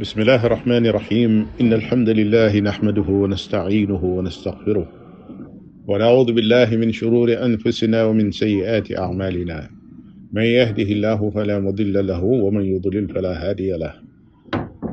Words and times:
بسم 0.00 0.20
الله 0.20 0.46
الرحمن 0.46 0.86
الرحيم 0.86 1.46
إن 1.60 1.72
الحمد 1.72 2.08
لله 2.08 2.60
نحمده 2.60 3.02
ونستعينه 3.10 4.04
ونستغفره 4.04 4.86
ونعوذ 5.86 6.32
بالله 6.32 6.76
من 6.76 6.92
شرور 6.92 7.44
أنفسنا 7.44 8.04
ومن 8.04 8.30
سيئات 8.30 8.98
أعمالنا 8.98 9.70
من 10.32 10.42
يهده 10.42 10.82
الله 10.82 11.30
فلا 11.30 11.58
مضل 11.60 12.06
له 12.06 12.24
ومن 12.24 12.64
يضلل 12.64 13.08
فلا 13.08 13.48
هادي 13.50 13.70
له 13.72 13.94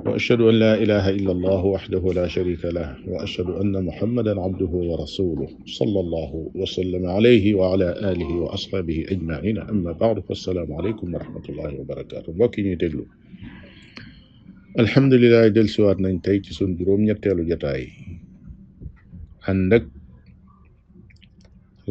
وأشهد 0.05 0.41
أن 0.41 0.55
لا 0.60 0.83
إله 0.83 1.10
إلا 1.10 1.32
الله 1.32 1.66
وحده 1.66 2.04
لا 2.16 2.28
شريك 2.28 2.66
له 2.66 2.96
وأشهد 3.08 3.50
أن 3.50 3.86
محمدا 3.86 4.42
عبده 4.42 4.72
ورسوله 4.72 5.48
صلى 5.66 6.00
الله 6.00 6.52
وسلم 6.56 7.06
عليه 7.06 7.56
وعلى 7.56 8.12
آله 8.12 8.34
وأصحابه 8.36 9.06
أجمعين 9.10 9.58
أما 9.58 9.92
بعد 9.92 10.20
فالسلام 10.20 10.74
عليكم 10.74 11.14
ورحمة 11.14 11.44
الله 11.50 11.76
وبركاته 11.80 12.34
وكين 12.40 12.66
يدلو 12.66 13.06
alhamdulilah 14.80 15.55
dellusiwaat 15.55 15.98
nañ 16.04 16.20
tey 16.26 16.39
ci 16.44 16.52
sun 16.54 16.76
juróom-ñetteelu 16.78 17.48
jataay 17.48 17.84
ànd 19.49 19.72
ak 19.77 19.86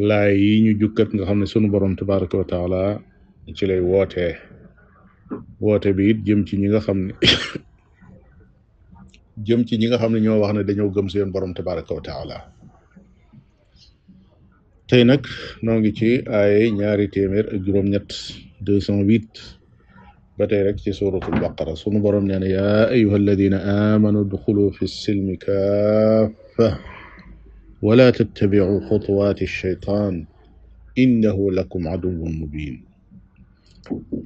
laay 0.08 0.36
yi 0.42 0.50
ñu 0.64 0.72
jukkat 0.80 1.08
nga 1.14 1.24
xam 1.28 1.38
ne 1.40 1.46
sunu 1.48 1.70
borom 1.72 1.96
tabaraka 1.96 2.36
wa 2.40 2.44
taala 2.52 2.82
ci 3.56 3.64
lay 3.70 3.80
wootee 3.90 4.36
woote 5.64 5.96
bi 5.96 6.10
it 6.12 6.18
jëm 6.26 6.44
ci 6.48 6.56
ñi 6.60 6.68
nga 6.68 6.80
xam 6.86 6.98
ne 7.06 7.14
jëm 9.46 9.64
ci 9.64 9.76
ñi 9.80 9.86
nga 9.88 9.98
xam 10.02 10.12
ne 10.12 10.20
ñoo 10.20 10.40
wax 10.42 10.52
ne 10.54 10.64
dañoo 10.68 10.92
gëm 10.94 11.08
seen 11.12 11.30
borom 11.34 11.54
tabaraka 11.56 11.92
wa 11.96 12.00
taala 12.08 12.36
tey 14.88 15.02
nag 15.08 15.24
noo 15.64 15.78
ngi 15.80 15.92
ci 15.98 16.10
aaye 16.36 16.60
ñaari 16.78 17.08
téeméer 17.14 17.46
ak 17.54 17.58
juróom-ñett 17.64 18.10
بدأ 20.38 20.56
يركي 20.60 20.92
سورة 20.92 21.20
البقرة 21.34 21.74
سورة 21.74 21.98
برمنا 21.98 22.32
يعني 22.32 22.50
يا 22.50 22.90
أيها 22.90 23.16
الذين 23.16 23.54
آمنوا 23.94 24.22
ادخلوا 24.24 24.70
في 24.70 24.82
السلم 24.82 25.34
كافة 25.34 26.78
ولا 27.82 28.10
تتبعوا 28.10 28.80
خطوات 28.90 29.42
الشيطان 29.42 30.24
إنه 30.98 31.52
لكم 31.52 31.88
عدو 31.88 32.18
مبين 32.24 32.82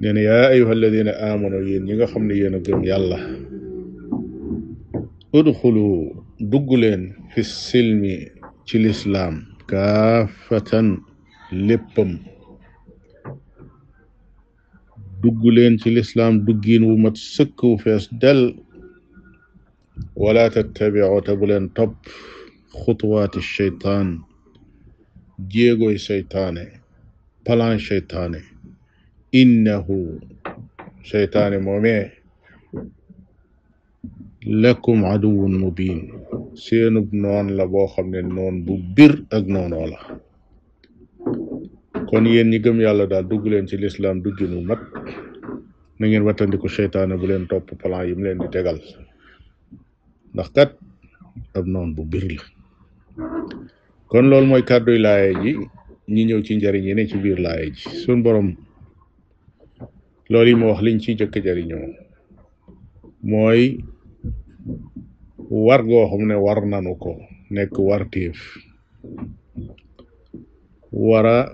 يعني 0.00 0.20
يا 0.20 0.48
أيها 0.48 0.72
الذين 0.72 1.08
آمنوا 1.08 1.68
ينقم 1.68 2.30
ينقم 2.30 2.84
يلا 2.84 3.20
ادخلوا 5.34 6.12
دقلين 6.40 7.12
في 7.34 7.38
السلم 7.38 8.02
في 8.66 8.78
الإسلام 8.78 9.42
كافة 9.68 10.96
لبم 11.52 12.18
دقوا 15.24 15.50
لين 15.50 15.76
في 15.76 15.88
الإسلام 15.88 16.44
دقين 16.44 16.82
وما 16.82 17.10
تسكوا 17.10 17.76
في 17.76 17.96
أسدل 17.96 18.56
ولا 20.16 20.48
تتبعوا 20.48 21.20
تبولين 21.20 21.68
طب 21.68 21.94
خطوات 22.68 23.36
الشيطان 23.36 24.18
جيغو 25.48 25.96
شيطاني 25.96 26.68
بلان 27.48 27.78
شيطاني 27.78 28.40
إنه 29.34 30.18
شيطان 31.02 31.60
مومي 31.62 32.10
لكم 34.46 35.04
عدو 35.04 35.46
مبين 35.46 36.12
سينو 36.54 37.00
بنون 37.04 37.46
لبو 37.56 37.86
خمني 37.86 38.22
نون 38.22 38.62
ببير 38.64 39.24
أجنون 39.32 39.72
ولا 39.72 40.18
kon 42.10 42.24
yéen 42.26 42.48
ñi 42.50 42.58
gëm 42.58 42.80
yàlla 42.80 43.06
daal 43.06 43.28
dugg 43.28 43.46
leen 43.46 43.66
ci 43.68 43.76
lislaam 43.76 44.22
dugg 44.24 44.40
mu 44.48 44.60
mat 44.64 44.80
na 45.98 46.06
ngeen 46.08 46.24
wattandiku 46.24 46.68
seytaane 46.68 47.16
bu 47.20 47.26
leen 47.28 47.44
topp 47.46 47.70
plan 47.82 48.06
yi 48.08 48.14
mu 48.14 48.22
leen 48.24 48.38
di 48.40 48.48
tegal 48.48 48.80
ndax 50.32 50.48
kat 50.56 50.70
ab 51.54 51.64
noon 51.66 51.92
bu 51.96 52.02
bir 52.08 52.24
la 52.28 52.40
kon 54.08 54.26
loolu 54.30 54.46
mooy 54.48 54.62
kàdduy 54.64 54.98
laaye 54.98 55.30
ji 55.42 55.52
ñi 56.14 56.22
ñëw 56.24 56.40
ci 56.46 56.56
njariñ 56.56 56.84
yi 56.88 56.94
ne 56.94 57.04
ci 57.10 57.16
biir 57.20 57.38
laaye 57.44 57.66
ji 57.76 57.88
suñ 58.02 58.22
boroom 58.24 58.48
loolu 60.30 60.48
yi 60.50 60.54
wax 60.70 60.80
liñ 60.86 60.98
ciy 61.02 61.14
jëkk 61.18 61.44
jariñoo 61.46 61.88
mooy 63.30 63.62
war 65.64 65.82
goo 65.88 66.08
xam 66.10 66.24
ne 66.28 66.34
war 66.44 66.60
nanu 66.70 66.94
ko 67.02 67.12
nekk 67.50 67.72
wartéef 67.88 68.38
wara 71.08 71.52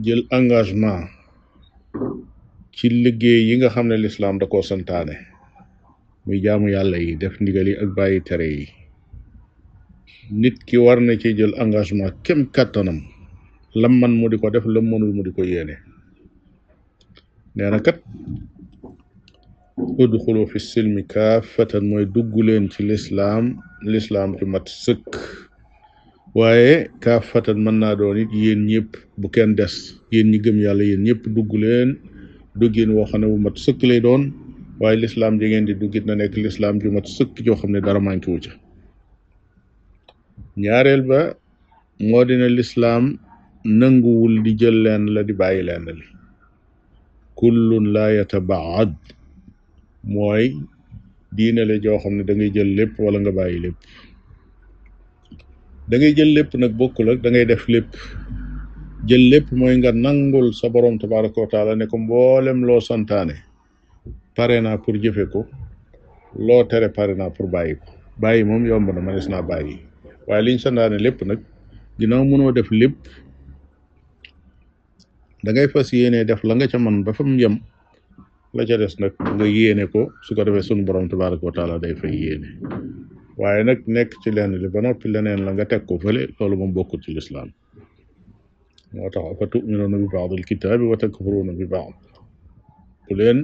jël 0.00 0.22
engagement 0.30 1.00
ci 2.74 2.88
liggéey 3.02 3.40
yi 3.48 3.54
nga 3.58 3.68
xam 3.74 3.86
ne 3.88 3.96
lislaam 4.04 4.36
da 4.40 4.46
koo 4.52 4.62
santaane 4.68 5.14
muy 6.24 6.38
jaamu 6.44 6.66
yàlla 6.74 6.96
yi 7.04 7.12
def 7.20 7.34
ndigal 7.42 7.66
yi 7.70 7.74
ak 7.82 7.90
bàyyi 7.98 8.20
tere 8.28 8.46
yi 8.56 8.66
nit 10.40 10.56
ki 10.66 10.76
war 10.84 10.98
na 11.06 11.12
ci 11.20 11.28
jël 11.38 11.52
engagement 11.64 12.14
kem 12.24 12.40
kàttanam 12.54 12.98
lam 13.80 13.92
man 14.00 14.12
mu 14.20 14.26
di 14.32 14.36
ko 14.40 14.46
def 14.54 14.64
lam 14.74 14.84
mu 14.90 15.22
di 15.26 15.30
ko 15.36 15.42
yéene 15.50 15.76
nee 17.54 17.70
na 17.72 17.78
kat 17.86 17.98
udxulu 20.02 20.42
fi 20.50 20.58
silmi 20.70 21.02
kaafatan 21.12 21.84
mooy 21.90 22.04
dugg 22.14 22.32
leen 22.46 22.64
ci 22.72 22.80
lislaam 22.90 23.44
lislaam 23.92 24.30
ci 24.38 24.44
mat 24.52 24.66
sëkk 24.82 25.10
waaye 26.38 26.88
kaafatan 27.04 27.58
mën 27.64 27.76
naa 27.82 27.94
doon 28.00 28.16
it 28.24 28.30
yéen 28.42 28.60
ñëpp 28.70 28.90
bu 29.20 29.26
kenn 29.34 29.52
des 29.58 29.74
yéen 30.12 30.26
ñi 30.32 30.38
gëm 30.44 30.58
yàlla 30.64 30.84
yéen 30.90 31.02
ñëpp 31.06 31.22
dugg 31.34 31.52
leen 31.62 31.90
duggin 32.60 32.90
woo 32.96 33.04
xam 33.10 33.20
ne 33.20 33.26
bu 33.32 33.38
mat 33.44 33.56
sëkk 33.64 33.80
lay 33.88 34.00
doon 34.06 34.22
waaye 34.80 34.96
lislaam 35.02 35.34
ji 35.40 35.46
ngeen 35.50 35.66
di 35.68 35.74
duggit 35.80 36.04
na 36.08 36.14
nekk 36.20 36.34
lislaam 36.44 36.74
ju 36.82 36.88
mat 36.96 37.06
sëkk 37.16 37.34
joo 37.46 37.56
xam 37.60 37.70
ne 37.74 37.80
dara 37.86 38.00
manqué 38.06 38.28
wu 38.32 38.38
ca 38.44 38.52
ñaareel 40.62 41.02
ba 41.10 41.18
moo 42.08 42.24
dina 42.28 42.48
lislaam 42.58 43.04
nanguwul 43.78 44.34
di 44.44 44.52
jël 44.60 44.76
leen 44.84 45.04
la 45.14 45.20
di 45.28 45.34
bàyyi 45.40 45.62
leen 45.68 45.84
li 45.98 46.06
kullun 47.38 47.84
la 47.94 48.04
baa 48.50 48.82
mooy 50.12 50.44
diine 51.36 51.62
la 51.68 51.76
joo 51.84 51.98
xam 52.02 52.14
ne 52.16 52.22
da 52.28 52.34
jël 52.56 52.70
lépp 52.78 52.94
wala 53.04 53.18
nga 53.20 53.32
bàyyi 53.38 53.58
lépp 53.64 53.78
da 55.92 55.98
ngay 56.00 56.12
jël 56.18 56.30
lépp 56.36 56.52
nag 56.62 56.72
bokkul 56.80 57.06
ak 57.12 57.18
dangay 57.24 57.44
def 57.50 57.64
lépp 57.74 57.90
jël 59.08 59.24
lépp 59.32 59.46
mooy 59.60 59.74
nga 59.80 59.92
nangul 60.04 60.46
sa 60.60 60.66
borom 60.74 60.94
tabaraka 61.02 61.38
wa 61.44 61.48
taala 61.54 61.72
ne 61.80 61.86
ko 61.90 61.96
mbooleem 62.04 62.60
loo 62.68 62.80
santaane 62.88 63.36
pare 64.36 64.56
naa 64.66 64.76
pour 64.82 64.94
jëfe 65.02 65.24
ko 65.32 65.40
loo 66.46 66.62
tere 66.70 66.88
pare 66.96 67.12
naa 67.20 67.28
pour 67.36 67.46
bàyyi 67.54 67.74
ko 67.80 67.88
bàyyi 68.22 68.42
moom 68.50 68.62
yomb 68.70 68.88
na 68.94 69.00
mënees 69.06 69.26
naa 69.34 69.42
bàyyi 69.50 69.76
waaye 70.26 70.42
liñ 70.46 70.58
santaane 70.64 70.96
lépp 71.06 71.18
nag 71.30 71.40
ginnaaw 71.98 72.24
mënoo 72.30 72.52
def 72.58 72.70
lépp 72.80 72.96
dangay 75.44 75.64
ngay 75.66 75.72
fas 75.74 75.88
yéenee 75.96 76.24
def 76.28 76.40
la 76.48 76.52
nga 76.56 76.66
ca 76.72 76.78
man 76.84 76.96
ba 77.06 77.12
fa 77.16 77.22
mu 77.28 77.36
yem 77.44 77.56
la 78.56 78.62
ca 78.68 78.76
des 78.82 78.94
nag 79.02 79.12
nga 79.36 79.44
yéene 79.56 79.84
ko 79.92 80.00
su 80.24 80.30
ko 80.36 80.42
defee 80.46 80.62
sunu 80.68 80.84
borom 80.88 81.06
tabaraka 81.12 81.44
wa 81.48 81.52
taala 81.58 81.74
day 81.82 81.94
fay 82.00 82.14
yéene 82.22 82.48
waaye 83.40 83.60
nag 83.68 83.78
nekk 83.96 84.12
ci 84.22 84.28
lenn 84.36 84.52
li 84.62 84.68
ba 84.74 84.80
noppi 84.84 85.06
leneen 85.12 85.40
la 85.46 85.50
nga 85.56 85.64
teg 85.72 85.82
ko 85.88 85.94
fële 86.04 86.22
loolu 86.36 86.56
moom 86.60 86.72
bokkul 86.76 87.00
ci 87.04 87.10
lislaam 87.16 87.48
moo 88.94 89.08
tax 89.12 89.24
afa 89.32 89.44
tuminuuna 89.52 89.96
bi 90.02 90.08
baad 90.14 90.30
alkitaabi 90.36 90.84
wa 90.90 90.96
takfuruuna 91.00 91.52
bi 91.58 91.64
baad 91.74 91.94
bu 93.06 93.12
leen 93.20 93.38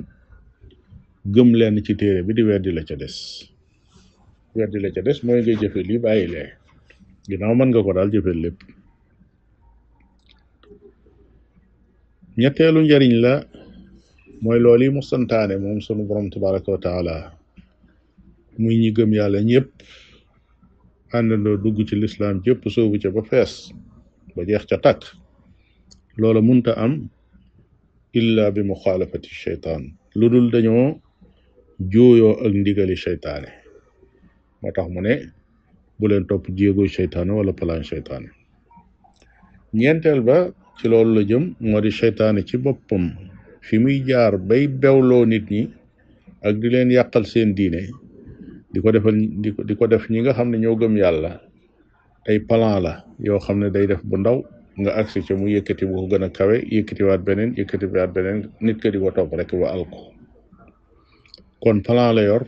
gëm 1.35 1.51
lenn 1.61 1.77
ci 1.87 1.93
téere 2.01 2.21
bi 2.27 2.33
di 2.39 2.43
weddi 2.51 2.71
la 2.77 2.83
ca 2.89 2.95
des 3.03 3.17
weddi 4.59 4.79
la 4.85 4.89
ca 4.95 5.01
des 5.07 5.19
mooy 5.27 5.39
ngay 5.41 5.57
jëfe 5.61 5.81
lii 5.89 5.99
bàyyi 6.05 6.29
lee 6.35 6.51
ginnaaw 7.29 7.55
mën 7.59 7.69
nga 7.71 7.81
ko 7.85 7.93
daal 7.97 8.11
jëfe 8.15 8.33
lépp 8.45 8.59
ñetteelu 12.41 12.81
njariñ 12.83 13.13
la 13.25 13.35
mooy 14.43 14.59
loolu 14.65 14.85
yi 14.87 14.91
mu 14.95 15.03
santaane 15.11 15.55
moom 15.65 15.79
sunu 15.87 16.03
borom 16.09 16.27
tabaraka 16.33 16.69
wa 16.75 16.79
taala 16.87 17.17
muy 18.63 18.75
ñi 18.81 18.91
gëm 18.97 19.11
yàlla 19.19 19.41
ñëpp 19.51 19.67
àndandoo 21.17 21.57
dugg 21.63 21.79
ci 21.89 21.95
lislaam 22.03 22.37
jëpp 22.45 22.61
soobu 22.75 22.97
ca 23.03 23.09
ba 23.17 23.23
fees 23.31 23.53
ba 24.35 24.43
jeex 24.49 24.65
ca 24.71 24.77
tàkk 24.85 25.01
loola 26.21 26.41
munta 26.49 26.73
am 26.85 26.93
illa 28.19 28.45
bi 28.55 28.61
mu 28.63 28.69
muxaalafati 28.75 29.31
seytaan 29.43 29.83
lu 30.19 30.27
dul 30.33 30.47
dañoo 30.55 30.87
jooyoo 31.93 32.35
ak 32.45 32.53
ndigali 32.63 32.97
seytaane 33.05 33.51
moo 34.61 34.73
tax 34.77 34.87
mu 34.95 35.01
ne 35.07 35.15
bu 35.99 36.05
leen 36.11 36.25
topp 36.31 36.45
jéegoy 36.59 36.91
seytaane 36.97 37.33
wala 37.39 37.53
plan 37.61 37.83
cheytaane 37.91 38.29
ñeenteel 39.79 40.21
ba 40.29 40.37
ci 40.79 40.85
loolu 40.91 41.11
la 41.17 41.23
jëm 41.31 41.45
moo 41.69 41.81
di 41.85 41.91
seytaane 42.01 42.41
ci 42.49 42.57
boppam 42.65 43.05
fi 43.67 43.75
muy 43.83 43.97
jaar 44.09 44.33
bay 44.49 44.65
bewloo 44.81 45.25
nit 45.31 45.47
ñi 45.55 45.63
ak 46.47 46.55
di 46.61 46.69
leen 46.73 46.91
yàqal 46.97 47.25
seen 47.33 47.53
diine 47.59 47.83
di 48.69 48.83
ko 48.85 48.93
defal 48.93 49.15
di 49.17 49.49
di 49.53 49.75
ko 49.77 49.85
def 49.89 50.05
ñi 50.13 50.21
nga 50.21 50.33
xam 50.37 50.49
ne 50.53 50.59
ñoo 50.63 50.77
gëm 50.81 50.95
yàlla 50.97 51.33
ay 52.29 52.39
plan 52.49 52.83
la 52.85 52.93
yoo 53.27 53.41
xam 53.41 53.59
ne 53.61 53.69
day 53.71 53.87
def 53.87 54.03
bu 54.05 54.17
ndaw 54.21 54.39
nga 54.81 54.91
agsi 55.01 55.19
ca 55.27 55.35
mu 55.39 55.47
yëkkati 55.55 55.85
bu 55.89 55.95
ko 55.99 56.05
gën 56.13 56.27
kawe 56.37 56.57
yëkkatiwaat 56.75 57.23
beneen 57.27 57.51
yëkkatiwaat 57.59 58.11
beneen 58.17 58.39
nit 58.65 58.77
ka 58.83 58.89
di 58.93 58.99
ko 59.03 59.09
topp 59.17 59.33
rek 59.39 59.51
ba 59.61 59.69
alko 59.75 60.03
kon 61.63 61.79
plan 61.85 62.13
la 62.17 62.23
yor 62.29 62.45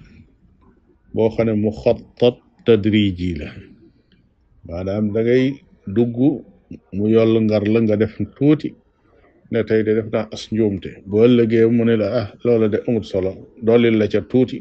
boo 1.14 1.28
xam 1.34 1.46
ne 1.46 1.52
mu 1.62 1.70
xottat 1.72 2.36
tadriji 2.64 3.30
la 3.40 3.48
maanaam 4.68 5.04
dangay 5.14 5.24
ngay 5.24 5.44
dugg 5.96 6.16
mu 6.96 7.04
yoll 7.08 7.32
ngar 7.44 7.64
la 7.72 7.78
nga 7.80 7.96
def 7.96 8.14
tuuti 8.36 8.68
ne 9.50 9.64
tey 9.64 9.82
de 9.86 9.92
def 9.94 10.08
naa 10.12 10.28
as 10.34 10.52
njuumte 10.52 10.90
bu 11.08 11.16
ëllëgee 11.26 11.64
mu 11.76 11.82
ne 11.88 11.94
la 11.96 12.08
ah 12.20 12.28
loola 12.44 12.68
de 12.68 12.78
amut 12.86 13.04
solo 13.04 13.32
doolil 13.64 13.96
la 13.98 14.06
ca 14.12 14.20
tuuti 14.20 14.58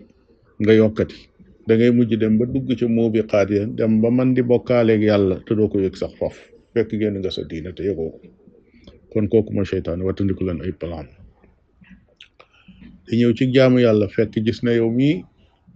nga 0.64 0.74
yokkati 0.74 1.28
dangay 1.70 1.92
mujj 1.98 2.16
dem 2.22 2.38
ba 2.40 2.46
dugg 2.50 2.66
ci 2.80 2.86
muubiqaat 2.96 3.50
ya 3.52 3.64
dem 3.80 4.02
ba 4.02 4.10
man 4.18 4.34
di 4.34 4.42
bokkaaleeg 4.42 5.02
yàlla 5.12 5.36
te 5.46 5.54
doo 5.58 5.68
ko 5.72 5.78
yëg 5.84 5.96
sax 6.02 6.14
faf 6.20 6.36
fekk 6.74 6.92
génn 7.00 7.16
nga 7.20 7.30
sa 7.36 7.42
diina 7.50 7.72
te 7.78 7.82
yëgoo 7.90 8.12
kon 9.14 9.26
kooku 9.32 9.52
ma 9.58 9.64
seytaane 9.72 10.02
wattandiku 10.08 10.44
leen 10.48 10.60
ay 10.66 10.72
plan 10.82 11.08
di 13.06 13.14
ñëw 13.20 13.32
ci 13.38 13.46
jaamu 13.54 13.78
yàlla 13.86 14.08
fekk 14.16 14.34
gis 14.46 14.60
na 14.64 14.72
yow 14.80 14.90
mii 14.98 15.18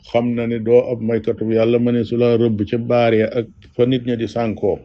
xam 0.10 0.26
na 0.36 0.44
ne 0.52 0.58
doo 0.66 0.82
ab 0.92 1.00
maykatub 1.08 1.50
yàlla 1.58 1.78
mënees 1.86 2.10
la 2.22 2.28
rëbb 2.44 2.60
ca 2.70 2.78
baar 2.90 3.12
ya 3.20 3.28
ak 3.40 3.48
fa 3.76 3.84
nit 3.92 4.04
ña 4.08 4.16
di 4.22 4.28
sànkoo 4.36 4.78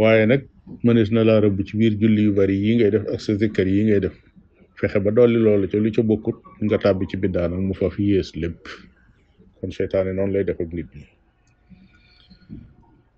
waaye 0.00 0.24
nag 0.30 0.42
mënees 0.84 1.08
na 1.14 1.20
laa 1.28 1.40
rëbb 1.44 1.58
ci 1.66 1.72
biir 1.78 1.94
julli 2.00 2.22
yu 2.26 2.32
bari 2.38 2.56
yi 2.64 2.70
ngay 2.76 2.90
def 2.94 3.04
ak 3.14 3.20
sa 3.24 3.32
zikkar 3.40 3.68
yi 3.74 3.80
ngay 3.88 4.00
def 4.04 4.16
fexe 4.80 4.98
ba 5.04 5.10
dolli 5.16 5.38
loolu 5.46 5.66
ca 5.70 5.76
lu 5.84 5.90
ca 5.96 6.02
bokkut 6.08 6.38
nga 6.64 6.76
tàbbi 6.82 7.04
ci 7.10 7.16
biddaanam 7.22 7.60
mu 7.68 7.74
faf 7.80 7.94
yées 7.98 8.30
kon 9.60 9.70
seytaane 9.76 10.10
noonu 10.16 10.32
lay 10.34 10.44
def 10.48 10.60
ak 10.64 10.70
nit 10.76 10.88
ñi 10.96 11.04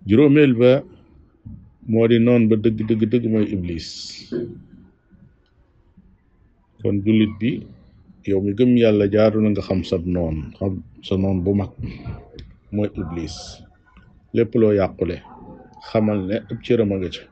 juróomeel 0.07 0.53
ba 0.61 0.69
moo 1.89 2.07
di 2.11 2.17
noon 2.25 2.43
ba 2.49 2.55
dëgg 2.63 2.79
dëgg 2.89 3.03
dëgg 3.11 3.23
mooy 3.33 3.45
iblis 3.55 3.87
kon 6.79 6.95
jullit 7.05 7.33
bi 7.39 7.49
yow 8.29 8.39
mi 8.45 8.51
gëm 8.57 8.71
yàlla 8.81 9.05
jaaru 9.13 9.37
na 9.41 9.49
nga 9.51 9.63
xam 9.67 9.81
sa 9.89 9.95
noon 10.15 10.35
sa 11.07 11.13
noon 11.23 11.37
bu 11.45 11.51
mag 11.61 11.71
mooy 12.75 12.89
iblis 13.01 13.35
lépp 14.35 14.51
loo 14.59 14.73
yàqule 14.79 15.17
xamal 15.89 16.19
ne 16.27 16.35
ab 16.51 16.57
cëram 16.65 16.91
a 16.93 16.95
nga 16.97 17.09
ca 17.15 17.23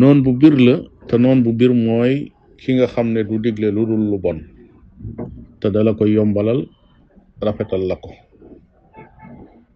noon 0.00 0.18
bu 0.24 0.30
bir 0.40 0.54
la 0.66 0.74
te 1.08 1.16
noon 1.22 1.38
bu 1.44 1.50
bir 1.60 1.72
mooy 1.86 2.14
ki 2.60 2.70
nga 2.76 2.86
xam 2.94 3.06
ne 3.12 3.20
du 3.28 3.36
digle 3.44 3.68
lu 3.76 3.82
dul 3.88 4.02
lu 4.10 4.18
bon 4.24 4.38
te 5.60 5.66
dala 5.74 5.92
koy 5.98 6.10
yombalal 6.16 6.60
rafetal 7.42 7.82
la 7.82 7.98
ko 7.98 8.10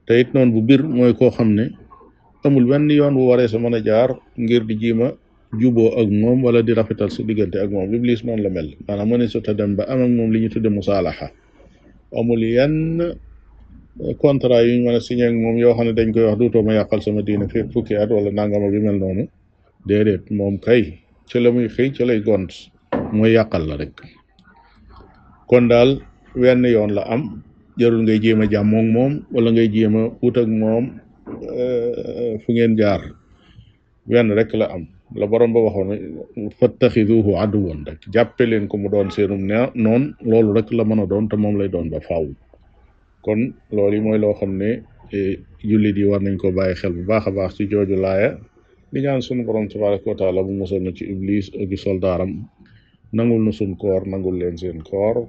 te 0.06 0.22
it 0.22 0.30
noonu 0.30 0.54
bu 0.58 0.60
biir 0.62 0.82
mooy 0.86 1.12
koo 1.18 1.30
xam 1.34 1.52
ne 1.54 1.66
amul 2.46 2.62
benn 2.64 2.86
yoon 2.88 3.14
bu 3.18 3.26
waree 3.26 3.48
sa 3.50 3.58
mën 3.58 3.74
a 3.74 3.80
jaar 3.82 4.10
ngir 4.38 4.62
di 4.62 4.74
jiima 4.78 5.10
juboo 5.60 5.98
ak 5.98 6.06
moom 6.08 6.42
wala 6.46 6.62
di 6.62 6.70
rafetal 6.78 7.10
su 7.10 7.26
diggante 7.26 7.58
ak 7.58 7.70
moom 7.74 7.90
iblis 7.94 8.22
noonu 8.22 8.42
la 8.46 8.50
mel 8.54 8.68
maanaam 8.86 9.08
mëne 9.10 9.26
su 9.28 9.42
ta 9.42 9.50
dem 9.52 9.74
ba 9.76 9.82
am 9.90 10.02
ak 10.06 10.10
moom 10.14 10.30
li 10.30 10.40
ñu 10.46 10.50
tudde 10.54 10.68
musaalaxa 10.70 11.32
amul 12.14 12.38
yenn 12.42 13.02
contrat 14.22 14.62
yuñ 14.64 14.86
mën 14.86 14.94
a 14.94 15.32
moom 15.34 15.56
yoo 15.58 15.74
xam 15.74 15.86
ne 15.90 15.92
dañ 15.98 16.12
koy 16.14 16.22
wax 16.24 16.38
duutoo 16.38 16.62
ma 16.62 16.72
yàqal 16.78 17.02
sama 17.02 17.22
diine 17.26 17.48
fekk 17.50 17.72
fukki 17.74 17.96
at 17.98 18.10
wala 18.14 18.30
nangama 18.30 18.70
bi 18.70 18.78
mel 18.78 18.98
noonu 19.02 19.24
déedéet 19.86 20.30
moom 20.30 20.54
kay 20.62 20.98
ci 21.26 21.40
la 21.42 21.50
muy 21.50 21.66
xëy 21.66 21.90
ci 21.92 22.04
lay 22.06 22.22
gont 22.22 22.70
mooy 23.12 23.32
yàqal 23.34 23.66
la 23.66 23.74
rek 23.76 23.98
kon 25.50 25.66
daal 25.68 25.98
wenn 26.38 26.62
yoon 26.62 26.94
la 26.94 27.02
am 27.10 27.42
jarul 27.78 28.02
nga 28.02 28.16
jéem 28.16 28.40
a 28.40 28.46
jàmmoo 28.48 28.82
moom 28.92 29.12
wala 29.34 29.50
ngay 29.52 29.68
jéem 29.74 29.94
a 29.96 30.02
wut 30.20 30.36
ak 30.36 30.48
moom 30.48 30.84
euh, 31.54 32.40
fu 32.42 32.52
ngeen 32.56 32.76
jaar 32.76 33.00
wenn 34.08 34.32
rek 34.32 34.52
la 34.56 34.66
am 34.72 34.88
la 35.14 35.26
borom 35.28 35.52
ba 35.52 35.60
waxoon 35.68 36.50
fattaxiduhu 36.58 37.36
aduwan 37.36 37.84
rek 37.86 38.00
jàppe 38.08 38.44
leen 38.48 38.64
ko 38.68 38.76
mu 38.80 38.88
doon 38.88 39.10
seenum 39.12 39.44
ne 39.44 39.68
noonu 39.76 40.16
loolu 40.24 40.52
rek 40.56 40.72
la 40.72 40.84
mën 40.88 41.00
a 41.04 41.06
doon 41.06 41.28
te 41.28 41.36
moom 41.36 41.56
lay 41.60 41.68
doon 41.68 41.90
ba 41.92 42.00
faw 42.00 42.24
kon 43.22 43.52
loolu 43.70 44.00
mooy 44.00 44.18
la 44.18 44.32
xam 44.40 44.56
ne 44.56 44.82
eh, 45.12 45.36
jullit 45.62 45.96
yi 46.00 46.04
war 46.08 46.20
nañ 46.24 46.36
ko 46.40 46.50
bàyyi 46.56 46.74
xel 46.80 46.92
bu 46.96 47.04
baax 47.04 47.26
a 47.28 47.30
baax 47.30 47.56
ci 47.60 47.66
jooju 47.68 47.96
laaya 48.00 48.36
di 48.92 48.98
ñaan 49.04 49.20
sunu 49.20 49.44
borom 49.44 49.68
tabaraka 49.68 50.08
wa 50.10 50.16
taala 50.16 50.40
bu 50.42 50.52
musal 50.64 50.80
na 50.80 50.92
ci 50.96 51.04
iblis 51.12 51.52
ak 51.52 51.68
i 51.70 51.76
soldaaram 51.76 52.32
nangul 53.12 53.42
na 53.44 53.52
sun 53.52 53.76
koor 53.76 54.02
nangul 54.08 54.34
leen 54.40 54.56
seen 54.56 54.80
koor 54.82 55.28